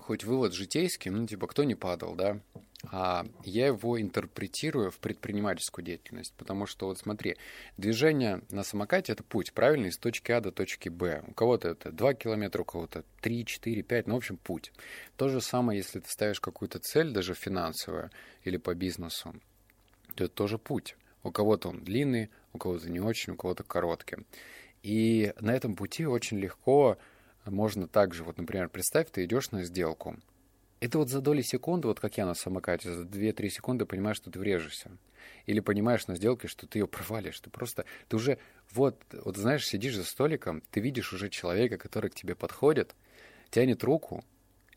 хоть 0.00 0.24
вывод 0.24 0.52
житейский, 0.54 1.10
ну, 1.10 1.26
типа, 1.26 1.46
кто 1.46 1.64
не 1.64 1.74
падал, 1.74 2.14
да, 2.14 2.40
а 2.90 3.26
я 3.44 3.66
его 3.66 4.00
интерпретирую 4.00 4.90
в 4.90 4.98
предпринимательскую 4.98 5.84
деятельность, 5.84 6.34
потому 6.36 6.66
что, 6.66 6.86
вот 6.86 6.98
смотри, 6.98 7.36
движение 7.76 8.42
на 8.50 8.64
самокате— 8.64 9.12
это 9.14 9.22
путь, 9.22 9.52
правильно, 9.52 9.86
из 9.86 9.98
точки 9.98 10.32
А 10.32 10.40
до 10.40 10.50
точки 10.50 10.88
Б. 10.88 11.22
У 11.28 11.32
кого-то 11.32 11.68
это 11.68 11.92
2 11.92 12.14
километра, 12.14 12.62
у 12.62 12.64
кого-то 12.64 13.04
3, 13.20 13.46
4, 13.46 13.82
5, 13.82 14.06
ну, 14.08 14.14
в 14.14 14.18
общем, 14.18 14.36
путь. 14.36 14.72
То 15.16 15.28
же 15.28 15.40
самое, 15.40 15.78
если 15.78 16.00
ты 16.00 16.10
ставишь 16.10 16.40
какую-то 16.40 16.80
цель, 16.80 17.12
даже 17.12 17.34
финансовую 17.34 18.10
или 18.42 18.56
по 18.56 18.74
бизнесу, 18.74 19.34
то 20.16 20.24
это 20.24 20.34
тоже 20.34 20.58
путь. 20.58 20.96
У 21.22 21.30
кого-то 21.30 21.68
он 21.68 21.84
длинный, 21.84 22.30
у 22.52 22.58
кого-то 22.58 22.90
не 22.90 23.00
очень, 23.00 23.34
у 23.34 23.36
кого-то 23.36 23.62
короткий. 23.62 24.16
И 24.82 25.32
на 25.38 25.54
этом 25.54 25.76
пути 25.76 26.04
очень 26.04 26.38
легко 26.40 26.98
можно 27.44 27.88
также, 27.88 28.24
вот, 28.24 28.38
например, 28.38 28.68
представь, 28.68 29.10
ты 29.10 29.24
идешь 29.24 29.50
на 29.50 29.64
сделку. 29.64 30.16
Это 30.80 30.98
вот 30.98 31.10
за 31.10 31.20
доли 31.20 31.42
секунды, 31.42 31.88
вот 31.88 32.00
как 32.00 32.16
я 32.16 32.26
на 32.26 32.34
самокате, 32.34 32.92
за 32.92 33.02
2-3 33.02 33.48
секунды 33.48 33.86
понимаешь, 33.86 34.16
что 34.16 34.30
ты 34.30 34.38
врежешься. 34.38 34.90
Или 35.46 35.60
понимаешь 35.60 36.06
на 36.08 36.16
сделке, 36.16 36.48
что 36.48 36.66
ты 36.66 36.80
ее 36.80 36.88
провалишь. 36.88 37.38
Ты 37.40 37.50
просто, 37.50 37.84
ты 38.08 38.16
уже, 38.16 38.38
вот, 38.72 39.00
вот 39.12 39.36
знаешь, 39.36 39.66
сидишь 39.66 39.94
за 39.94 40.04
столиком, 40.04 40.62
ты 40.70 40.80
видишь 40.80 41.12
уже 41.12 41.28
человека, 41.30 41.78
который 41.78 42.10
к 42.10 42.14
тебе 42.14 42.34
подходит, 42.34 42.96
тянет 43.50 43.84
руку, 43.84 44.24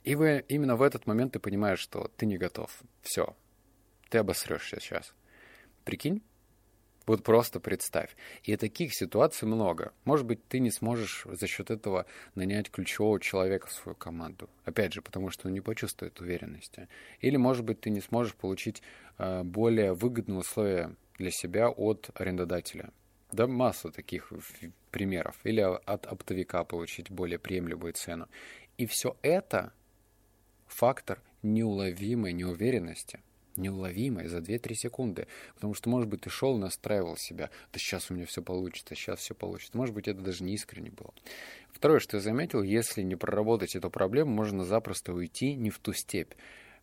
и 0.03 0.13
вы, 0.13 0.45
именно 0.47 0.75
в 0.75 0.83
этот 0.83 1.07
момент 1.07 1.33
ты 1.33 1.39
понимаешь, 1.39 1.79
что 1.79 2.11
ты 2.15 2.27
не 2.27 2.37
готов. 2.37 2.71
Все. 3.01 3.35
Ты 4.09 4.19
обосрешься 4.19 4.79
сейчас. 4.79 5.13
Прикинь? 5.83 6.21
Вот 7.05 7.23
просто 7.23 7.59
представь. 7.59 8.15
И 8.43 8.55
таких 8.57 8.95
ситуаций 8.95 9.47
много. 9.47 9.93
Может 10.05 10.25
быть, 10.25 10.45
ты 10.47 10.59
не 10.59 10.71
сможешь 10.71 11.25
за 11.29 11.47
счет 11.47 11.69
этого 11.69 12.05
нанять 12.33 12.71
ключевого 12.71 13.19
человека 13.19 13.67
в 13.67 13.73
свою 13.73 13.95
команду. 13.95 14.49
Опять 14.63 14.93
же, 14.93 15.01
потому 15.01 15.29
что 15.29 15.47
он 15.47 15.53
не 15.53 15.61
почувствует 15.61 16.19
уверенности. 16.19 16.87
Или, 17.19 17.37
может 17.37 17.63
быть, 17.63 17.81
ты 17.81 17.89
не 17.89 18.01
сможешь 18.01 18.33
получить 18.33 18.81
э, 19.17 19.43
более 19.43 19.93
выгодные 19.93 20.39
условия 20.39 20.95
для 21.17 21.31
себя 21.31 21.69
от 21.69 22.09
арендодателя. 22.15 22.91
Да, 23.31 23.47
масса 23.47 23.91
таких 23.91 24.31
примеров. 24.91 25.35
Или 25.43 25.61
от 25.61 26.05
оптовика 26.07 26.63
получить 26.63 27.11
более 27.11 27.37
приемлемую 27.37 27.93
цену. 27.93 28.27
И 28.77 28.87
все 28.87 29.15
это 29.21 29.73
фактор 30.67 31.21
неуловимой 31.43 32.33
неуверенности 32.33 33.19
неуловимой 33.57 34.27
за 34.27 34.39
2-3 34.39 34.73
секунды. 34.73 35.27
Потому 35.55 35.73
что, 35.73 35.89
может 35.89 36.09
быть, 36.09 36.21
ты 36.21 36.29
шел 36.29 36.57
настраивал 36.57 37.17
себя. 37.17 37.49
Да 37.71 37.79
сейчас 37.79 38.09
у 38.09 38.13
меня 38.13 38.25
все 38.25 38.41
получится, 38.41 38.95
сейчас 38.95 39.19
все 39.19 39.35
получится. 39.35 39.77
Может 39.77 39.93
быть, 39.95 40.07
это 40.07 40.21
даже 40.21 40.43
не 40.43 40.53
искренне 40.53 40.91
было. 40.91 41.13
Второе, 41.71 41.99
что 41.99 42.17
я 42.17 42.21
заметил, 42.21 42.61
если 42.63 43.01
не 43.01 43.15
проработать 43.15 43.75
эту 43.75 43.89
проблему, 43.89 44.31
можно 44.31 44.63
запросто 44.63 45.13
уйти 45.13 45.55
не 45.55 45.69
в 45.69 45.79
ту 45.79 45.93
степь 45.93 46.33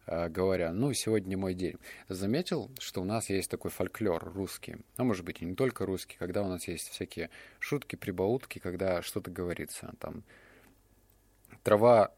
а, 0.07 0.29
говоря, 0.29 0.73
ну, 0.73 0.93
сегодня 0.93 1.39
мой 1.39 1.55
день. 1.55 1.77
Заметил, 2.09 2.71
что 2.79 3.03
у 3.03 3.05
нас 3.05 3.31
есть 3.31 3.51
такой 3.51 3.71
фольклор 3.71 4.33
русский, 4.35 4.77
а 4.97 5.05
может 5.05 5.25
быть 5.25 5.41
и 5.43 5.45
не 5.45 5.55
только 5.55 5.87
русский, 5.87 6.17
когда 6.19 6.43
у 6.43 6.49
нас 6.49 6.67
есть 6.67 6.89
всякие 6.89 7.31
шутки, 7.61 7.97
прибаутки, 7.97 8.59
когда 8.59 9.01
что-то 9.03 9.31
говорится, 9.31 9.95
там, 10.01 10.25
трава 11.63 12.13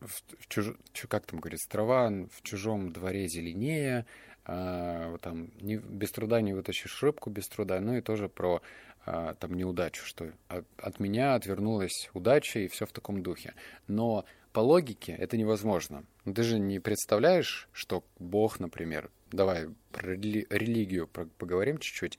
в, 0.00 0.22
в 0.38 0.48
чуж... 0.48 0.74
как 1.08 1.26
там 1.26 1.40
говорится, 1.40 1.68
трава 1.68 2.08
в 2.08 2.42
чужом 2.42 2.92
дворе 2.92 3.28
зеленее, 3.28 4.06
а, 4.44 5.16
там 5.18 5.50
не, 5.60 5.76
без 5.76 6.12
труда 6.12 6.40
не 6.40 6.54
вытащишь 6.54 7.02
рыбку 7.02 7.30
без 7.30 7.48
труда, 7.48 7.80
ну 7.80 7.96
и 7.96 8.00
тоже 8.00 8.28
про 8.28 8.62
а, 9.04 9.34
там 9.34 9.54
неудачу, 9.54 10.04
что 10.04 10.32
от, 10.48 10.64
от 10.78 11.00
меня 11.00 11.34
отвернулась 11.34 12.10
удача 12.14 12.60
и 12.60 12.68
все 12.68 12.86
в 12.86 12.92
таком 12.92 13.22
духе. 13.22 13.54
Но 13.88 14.24
по 14.52 14.60
логике 14.60 15.12
это 15.12 15.36
невозможно. 15.36 16.04
Ну, 16.24 16.32
ты 16.32 16.42
же 16.42 16.58
не 16.58 16.78
представляешь, 16.80 17.68
что 17.72 18.04
Бог, 18.18 18.60
например, 18.60 19.10
давай 19.30 19.68
про 19.92 20.14
рели- 20.14 20.46
религию 20.48 21.08
поговорим 21.08 21.78
чуть-чуть, 21.78 22.18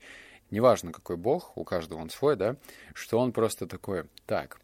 неважно 0.50 0.92
какой 0.92 1.16
Бог, 1.16 1.56
у 1.56 1.64
каждого 1.64 1.98
он 1.98 2.10
свой, 2.10 2.36
да, 2.36 2.56
что 2.94 3.18
он 3.18 3.32
просто 3.32 3.66
такой, 3.66 4.04
так, 4.26 4.60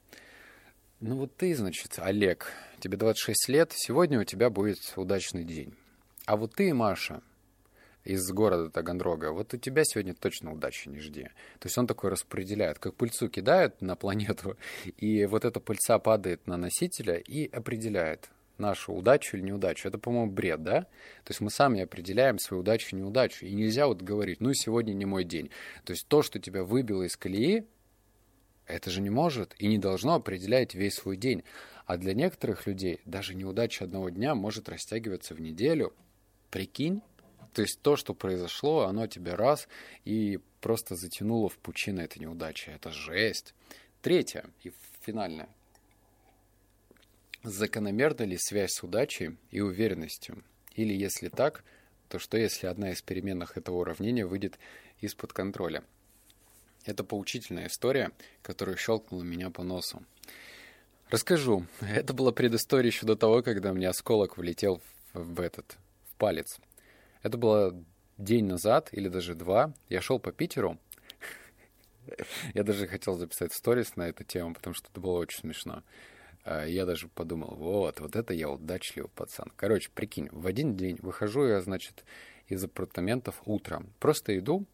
ну 1.07 1.17
вот 1.17 1.37
ты, 1.37 1.55
значит, 1.55 1.99
Олег, 1.99 2.51
тебе 2.81 2.97
26 2.97 3.49
лет, 3.51 3.73
сегодня 3.75 4.19
у 4.19 4.25
тебя 4.25 4.49
будет 4.49 4.79
удачный 4.97 5.45
день. 5.45 5.75
А 6.25 6.39
вот 6.39 6.55
ты, 6.55 6.73
Маша, 6.73 7.21
из 8.05 8.27
города 8.33 8.71
Таганрога, 8.71 9.33
вот 9.33 9.53
у 9.53 9.59
тебя 9.59 9.83
сегодня 9.85 10.15
точно 10.15 10.55
удачи 10.55 10.89
не 10.89 11.01
жди. 11.01 11.25
То 11.59 11.67
есть 11.67 11.77
он 11.77 11.87
такой 11.87 12.09
распределяет, 12.09 12.79
как 12.79 12.95
пыльцу 12.95 13.29
кидает 13.29 13.83
на 13.83 13.97
планету, 13.97 14.57
и 14.97 15.27
вот 15.27 15.45
эта 15.45 15.61
пыльца 15.61 15.99
падает 15.99 16.47
на 16.47 16.57
носителя 16.57 17.17
и 17.17 17.51
определяет 17.53 18.31
нашу 18.57 18.95
удачу 18.95 19.37
или 19.37 19.45
неудачу. 19.45 19.89
Это, 19.89 19.99
по-моему, 19.99 20.33
бред, 20.33 20.63
да? 20.63 20.81
То 21.25 21.31
есть 21.31 21.43
мы 21.43 21.51
сами 21.51 21.83
определяем 21.83 22.39
свою 22.39 22.63
удачу 22.63 22.97
и 22.97 22.99
неудачу. 22.99 23.45
И 23.45 23.53
нельзя 23.53 23.89
вот 23.89 24.01
говорить, 24.01 24.41
ну, 24.41 24.55
сегодня 24.55 24.95
не 24.95 25.05
мой 25.05 25.25
день. 25.25 25.51
То 25.85 25.93
есть 25.93 26.07
то, 26.09 26.23
что 26.23 26.39
тебя 26.39 26.65
выбило 26.65 27.03
из 27.03 27.15
колеи, 27.15 27.67
это 28.67 28.91
же 28.91 29.01
не 29.01 29.11
может 29.11 29.55
и 29.59 29.67
не 29.67 29.79
должно 29.79 30.15
определять 30.15 30.75
весь 30.75 30.95
свой 30.95 31.17
день. 31.17 31.45
А 31.87 31.97
для 31.97 32.15
некоторых 32.15 32.67
людей 32.67 33.01
даже 33.05 33.35
неудача 33.35 33.85
одного 33.85 34.09
дня 34.09 34.35
может 34.35 34.69
растягиваться 34.69 35.35
в 35.35 35.41
неделю. 35.41 35.93
Прикинь? 36.51 37.03
То 37.53 37.63
есть 37.63 37.81
то, 37.83 37.97
что 37.97 38.15
произошло, 38.15 38.83
оно 38.83 39.07
тебе 39.07 39.35
раз 39.35 39.69
и 40.05 40.41
просто 40.61 40.97
затянуло 40.97 41.49
в 41.49 41.59
пучину 41.59 42.01
этой 42.01 42.19
неудачи. 42.19 42.71
Это 42.71 42.91
жесть. 42.91 43.55
Третье 44.03 44.45
и 44.63 44.73
финальное. 45.03 45.49
Закономерна 47.43 48.25
ли 48.25 48.39
связь 48.39 48.73
с 48.73 48.83
удачей 48.83 49.37
и 49.51 49.61
уверенностью? 49.61 50.43
Или 50.75 50.95
если 50.95 51.29
так, 51.29 51.63
то 52.09 52.19
что 52.19 52.39
если 52.39 52.67
одна 52.67 52.91
из 52.91 53.03
переменных 53.03 53.59
этого 53.59 53.77
уравнения 53.77 54.25
выйдет 54.25 54.59
из-под 55.01 55.33
контроля? 55.35 55.85
Это 56.85 57.05
поучительная 57.05 57.69
история, 57.69 58.13
которая 58.43 58.77
щелкнула 58.77 59.23
меня 59.23 59.51
по 59.51 59.63
носу. 59.63 60.03
Расскажу. 61.11 61.67
Это 61.81 62.13
была 62.13 62.33
предыстория 62.33 62.91
еще 62.91 63.07
до 63.07 63.17
того, 63.17 63.43
когда 63.43 63.73
мне 63.73 63.89
осколок 63.89 64.37
влетел 64.37 64.83
в 65.13 65.41
этот, 65.41 65.77
в 66.11 66.15
палец. 66.17 66.59
Это 67.23 67.39
было 67.39 67.75
день 68.19 68.47
назад 68.47 68.89
или 68.93 69.09
даже 69.09 69.35
два. 69.35 69.73
Я 69.89 70.01
шел 70.01 70.19
по 70.19 70.33
Питеру. 70.33 70.79
Я 72.53 72.65
даже 72.65 72.87
хотел 72.87 73.17
записать 73.17 73.53
сторис 73.55 73.97
на 73.97 74.09
эту 74.09 74.25
тему, 74.25 74.55
потому 74.55 74.75
что 74.75 74.89
это 74.91 75.01
было 75.01 75.19
очень 75.19 75.41
смешно. 75.41 75.83
А, 76.45 76.65
я 76.67 76.85
даже 76.85 77.09
подумал, 77.09 77.55
вот, 77.55 78.01
вот 78.01 78.17
это 78.17 78.35
я 78.35 78.51
удачливый 78.51 79.11
пацан. 79.15 79.51
Короче, 79.57 79.91
прикинь, 79.95 80.29
в 80.31 80.47
один 80.47 80.77
день 80.77 80.99
выхожу 81.01 81.47
я, 81.47 81.61
значит, 81.63 82.05
из 82.49 82.63
апартаментов 82.63 83.41
утром. 83.47 83.91
Просто 83.99 84.37
иду, 84.39 84.67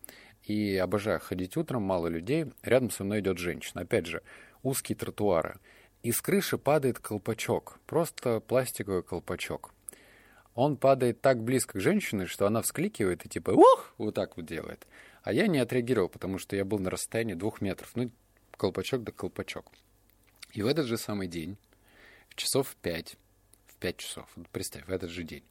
и 0.45 0.77
обожаю 0.77 1.21
ходить 1.21 1.57
утром, 1.57 1.83
мало 1.83 2.09
людей. 2.09 2.47
Рядом 2.63 2.91
со 2.91 3.05
мной 3.05 3.21
идет 3.21 3.39
женщина. 3.39 3.83
Опять 3.83 4.07
же, 4.07 4.23
узкие 4.63 4.97
тротуары. 4.97 5.59
И 6.03 6.13
с 6.13 6.21
крыши 6.21 6.59
падает 6.59 6.99
колпачок. 6.99 7.79
Просто 7.87 8.41
пластиковый 8.41 9.03
колпачок. 9.03 9.73
Он 10.55 10.77
падает 10.77 11.21
так 11.21 11.43
близко 11.43 11.79
к 11.79 11.83
женщине, 11.83 12.27
что 12.27 12.47
она 12.47 12.63
вскликивает 12.63 13.25
и 13.25 13.29
типа 13.29 13.51
«Ух!» 13.51 13.95
вот 13.99 14.15
так 14.15 14.37
вот 14.37 14.47
делает. 14.47 14.87
А 15.23 15.33
я 15.33 15.47
не 15.47 15.59
отреагировал, 15.59 16.09
потому 16.09 16.39
что 16.39 16.57
я 16.57 16.65
был 16.65 16.79
на 16.79 16.91
расстоянии 16.91 17.35
двух 17.35 17.61
метров. 17.61 17.91
Ну, 17.95 18.11
колпачок 18.57 19.03
да 19.05 19.13
колпачок. 19.13 19.71
И 20.53 20.63
в 20.63 20.67
этот 20.67 20.87
же 20.87 20.97
самый 20.97 21.29
день 21.29 21.57
часов 22.35 22.69
в 22.69 22.77
пять. 22.77 23.17
В 23.67 23.77
пять 23.77 23.99
часов. 23.99 24.27
Представь, 24.53 24.87
в 24.87 24.91
этот 24.91 25.11
же 25.11 25.23
день. 25.23 25.45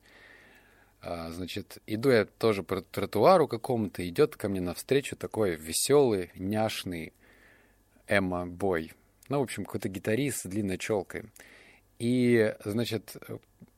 А, 1.01 1.31
значит, 1.31 1.77
иду 1.87 2.09
я 2.09 2.25
тоже 2.25 2.63
по 2.63 2.81
тротуару 2.81 3.47
какому-то, 3.47 4.07
идет 4.07 4.35
ко 4.35 4.49
мне 4.49 4.59
навстречу 4.59 5.15
такой 5.15 5.55
веселый, 5.55 6.31
няшный 6.35 7.13
Эмма 8.07 8.45
Бой. 8.45 8.91
Ну, 9.29 9.39
в 9.39 9.43
общем, 9.43 9.63
какой-то 9.63 9.87
гитарист 9.87 10.41
с 10.41 10.49
длинной 10.49 10.77
челкой. 10.77 11.25
И, 11.99 12.53
значит, 12.65 13.15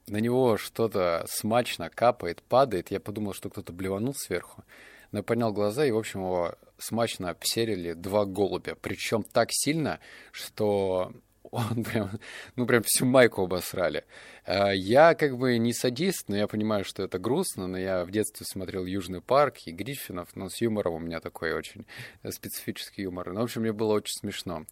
на 0.08 0.18
него 0.18 0.58
что-то 0.58 1.26
смачно 1.28 1.90
капает, 1.90 2.42
падает. 2.44 2.92
Я 2.92 3.00
подумал, 3.00 3.34
что 3.34 3.50
кто-то 3.50 3.72
блеванул 3.72 4.16
сверху. 4.16 4.64
Но 5.12 5.20
я 5.20 5.24
поднял 5.24 5.52
глаза, 5.52 5.86
и, 5.86 5.92
в 5.92 5.98
общем, 5.98 6.22
его 6.22 6.56
смачно 6.78 7.30
обсерили 7.30 7.94
два 7.94 8.26
голубя. 8.26 8.76
Причем 8.82 9.24
так 9.24 9.50
сильно, 9.52 10.00
что 10.32 11.14
он 11.44 11.84
прям, 11.84 12.20
ну, 12.56 12.66
прям 12.66 12.84
всю 12.84 13.06
майку 13.06 13.44
обосрали. 13.44 14.06
А, 14.46 14.72
я 14.72 15.16
как 15.16 15.38
бы 15.38 15.58
не 15.58 15.74
садист, 15.74 16.30
но 16.30 16.38
я 16.38 16.48
понимаю, 16.48 16.86
что 16.86 17.04
это 17.04 17.20
грустно, 17.20 17.68
но 17.68 17.78
я 17.78 18.06
в 18.06 18.12
детстве 18.12 18.46
смотрел 18.46 18.86
«Южный 18.86 19.22
парк» 19.22 19.58
и 19.66 19.72
Гриффинов, 19.72 20.36
но 20.36 20.50
с 20.50 20.62
юмором 20.62 20.94
у 20.94 21.00
меня 21.00 21.20
такой 21.20 21.54
очень 21.54 21.86
специфический 22.30 23.04
юмор. 23.04 23.34
Ну, 23.34 23.42
в 23.42 23.44
общем, 23.44 23.62
мне 23.62 23.74
было 23.74 23.94
очень 23.94 24.16
смешно. 24.18 24.66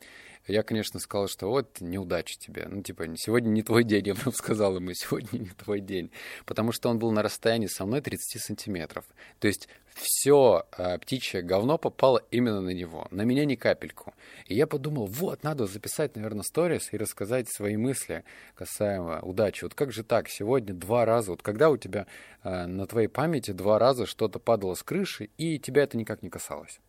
Я, 0.50 0.64
конечно, 0.64 1.00
сказал, 1.00 1.28
что 1.28 1.48
вот 1.48 1.80
неудача 1.80 2.38
тебе. 2.40 2.68
Ну, 2.68 2.82
типа, 2.82 3.06
сегодня 3.18 3.50
не 3.50 3.62
твой 3.62 3.84
день. 3.84 4.08
Я 4.08 4.16
прям 4.16 4.34
сказал 4.34 4.76
ему, 4.78 4.94
сегодня 4.94 5.38
не 5.38 5.50
твой 5.50 5.80
день. 5.80 6.12
Потому 6.46 6.72
что 6.72 6.90
он 6.90 6.98
был 6.98 7.12
на 7.12 7.22
расстоянии 7.22 7.68
со 7.68 7.86
мной 7.86 8.02
30 8.02 8.42
сантиметров. 8.42 9.06
То 9.40 9.48
есть 9.48 9.70
все 9.94 10.66
э, 10.78 10.98
птичье 10.98 11.44
говно 11.44 11.78
попало 11.78 12.24
именно 12.32 12.62
на 12.62 12.72
него, 12.72 13.08
на 13.12 13.24
меня 13.24 13.46
ни 13.46 13.56
капельку. 13.56 14.14
И 14.48 14.56
я 14.56 14.66
подумал, 14.66 15.06
вот, 15.06 15.44
надо 15.44 15.68
записать, 15.68 16.16
наверное, 16.16 16.44
сторис 16.44 16.94
и 16.94 16.98
рассказать 16.98 17.48
свои 17.50 17.78
мысли 17.78 18.24
касаемо 18.56 19.20
удачи. 19.22 19.64
Вот 19.64 19.76
как 19.76 19.92
же 19.92 20.04
так, 20.04 20.30
сегодня 20.30 20.74
два 20.74 21.06
раза, 21.06 21.32
вот 21.32 21.42
когда 21.42 21.70
у 21.70 21.78
тебя 21.78 22.08
э, 22.44 22.66
на 22.66 22.88
твоей 22.88 23.08
памяти 23.08 23.52
два 23.52 23.78
раза 23.78 24.06
что-то 24.06 24.40
падало 24.40 24.74
с 24.74 24.84
крыши, 24.84 25.30
и 25.38 25.60
тебя 25.60 25.84
это 25.84 25.98
никак 25.98 26.24
не 26.24 26.30
касалось. 26.30 26.80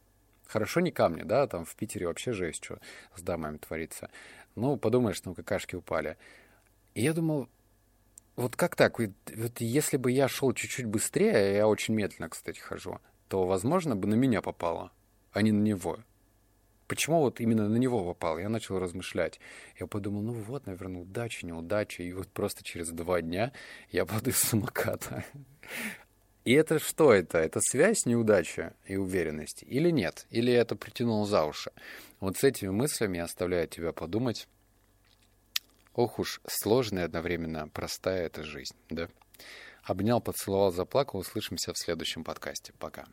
Хорошо 0.51 0.81
не 0.81 0.91
камни, 0.91 1.23
да, 1.23 1.47
там 1.47 1.65
в 1.65 1.77
Питере 1.77 2.09
вообще 2.09 2.33
жесть, 2.33 2.65
что 2.65 2.81
с 3.15 3.23
дамами 3.23 3.59
творится. 3.59 4.11
Ну, 4.57 4.77
подумаешь, 4.77 5.21
там 5.21 5.37
какашки 5.37 5.77
упали. 5.77 6.17
И 6.95 7.03
я 7.03 7.13
думал, 7.13 7.49
вот 8.35 8.57
как 8.57 8.75
так? 8.75 8.99
Вот, 8.99 9.11
вот 9.33 9.61
если 9.61 9.97
бы 9.97 10.11
я 10.11 10.27
шел 10.27 10.53
чуть-чуть 10.53 10.87
быстрее, 10.87 11.55
я 11.55 11.69
очень 11.69 11.95
медленно, 11.95 12.29
кстати, 12.29 12.59
хожу, 12.59 12.99
то, 13.29 13.47
возможно, 13.47 13.95
бы 13.95 14.09
на 14.09 14.17
меня 14.17 14.43
попало, 14.43 14.91
а 15.31 15.43
не 15.43 15.53
на 15.53 15.63
него. 15.63 15.99
Почему 16.89 17.21
вот 17.21 17.39
именно 17.39 17.69
на 17.69 17.77
него 17.77 18.05
попал? 18.05 18.37
Я 18.37 18.49
начал 18.49 18.81
размышлять. 18.81 19.39
Я 19.79 19.87
подумал, 19.87 20.23
ну 20.23 20.33
вот, 20.33 20.67
наверное, 20.67 21.03
удача, 21.03 21.47
неудача. 21.47 22.03
И 22.03 22.13
вот 22.13 22.27
просто 22.27 22.65
через 22.65 22.89
два 22.89 23.23
дня 23.23 23.53
я 23.93 24.05
падаю 24.05 24.35
с 24.35 24.39
самоката. 24.39 25.25
И 26.51 26.53
это 26.53 26.81
что 26.81 27.13
это? 27.13 27.39
Это 27.39 27.61
связь, 27.61 28.07
неудача 28.07 28.75
и 28.85 28.97
уверенность? 28.97 29.63
Или 29.63 29.91
нет? 29.91 30.27
Или 30.31 30.53
это 30.53 30.75
притянуло 30.75 31.25
за 31.25 31.45
уши? 31.45 31.71
Вот 32.19 32.39
с 32.39 32.43
этими 32.43 32.71
мыслями 32.71 33.19
я 33.19 33.25
оставляю 33.27 33.69
тебя 33.69 33.93
подумать. 33.93 34.49
Ох 35.95 36.19
уж 36.19 36.41
сложная 36.49 37.05
одновременно 37.05 37.69
простая 37.69 38.27
эта 38.27 38.43
жизнь, 38.43 38.75
да? 38.89 39.09
Обнял, 39.85 40.21
поцеловал, 40.21 40.73
заплакал. 40.73 41.21
Услышимся 41.21 41.73
в 41.73 41.79
следующем 41.79 42.25
подкасте. 42.25 42.73
Пока. 42.81 43.07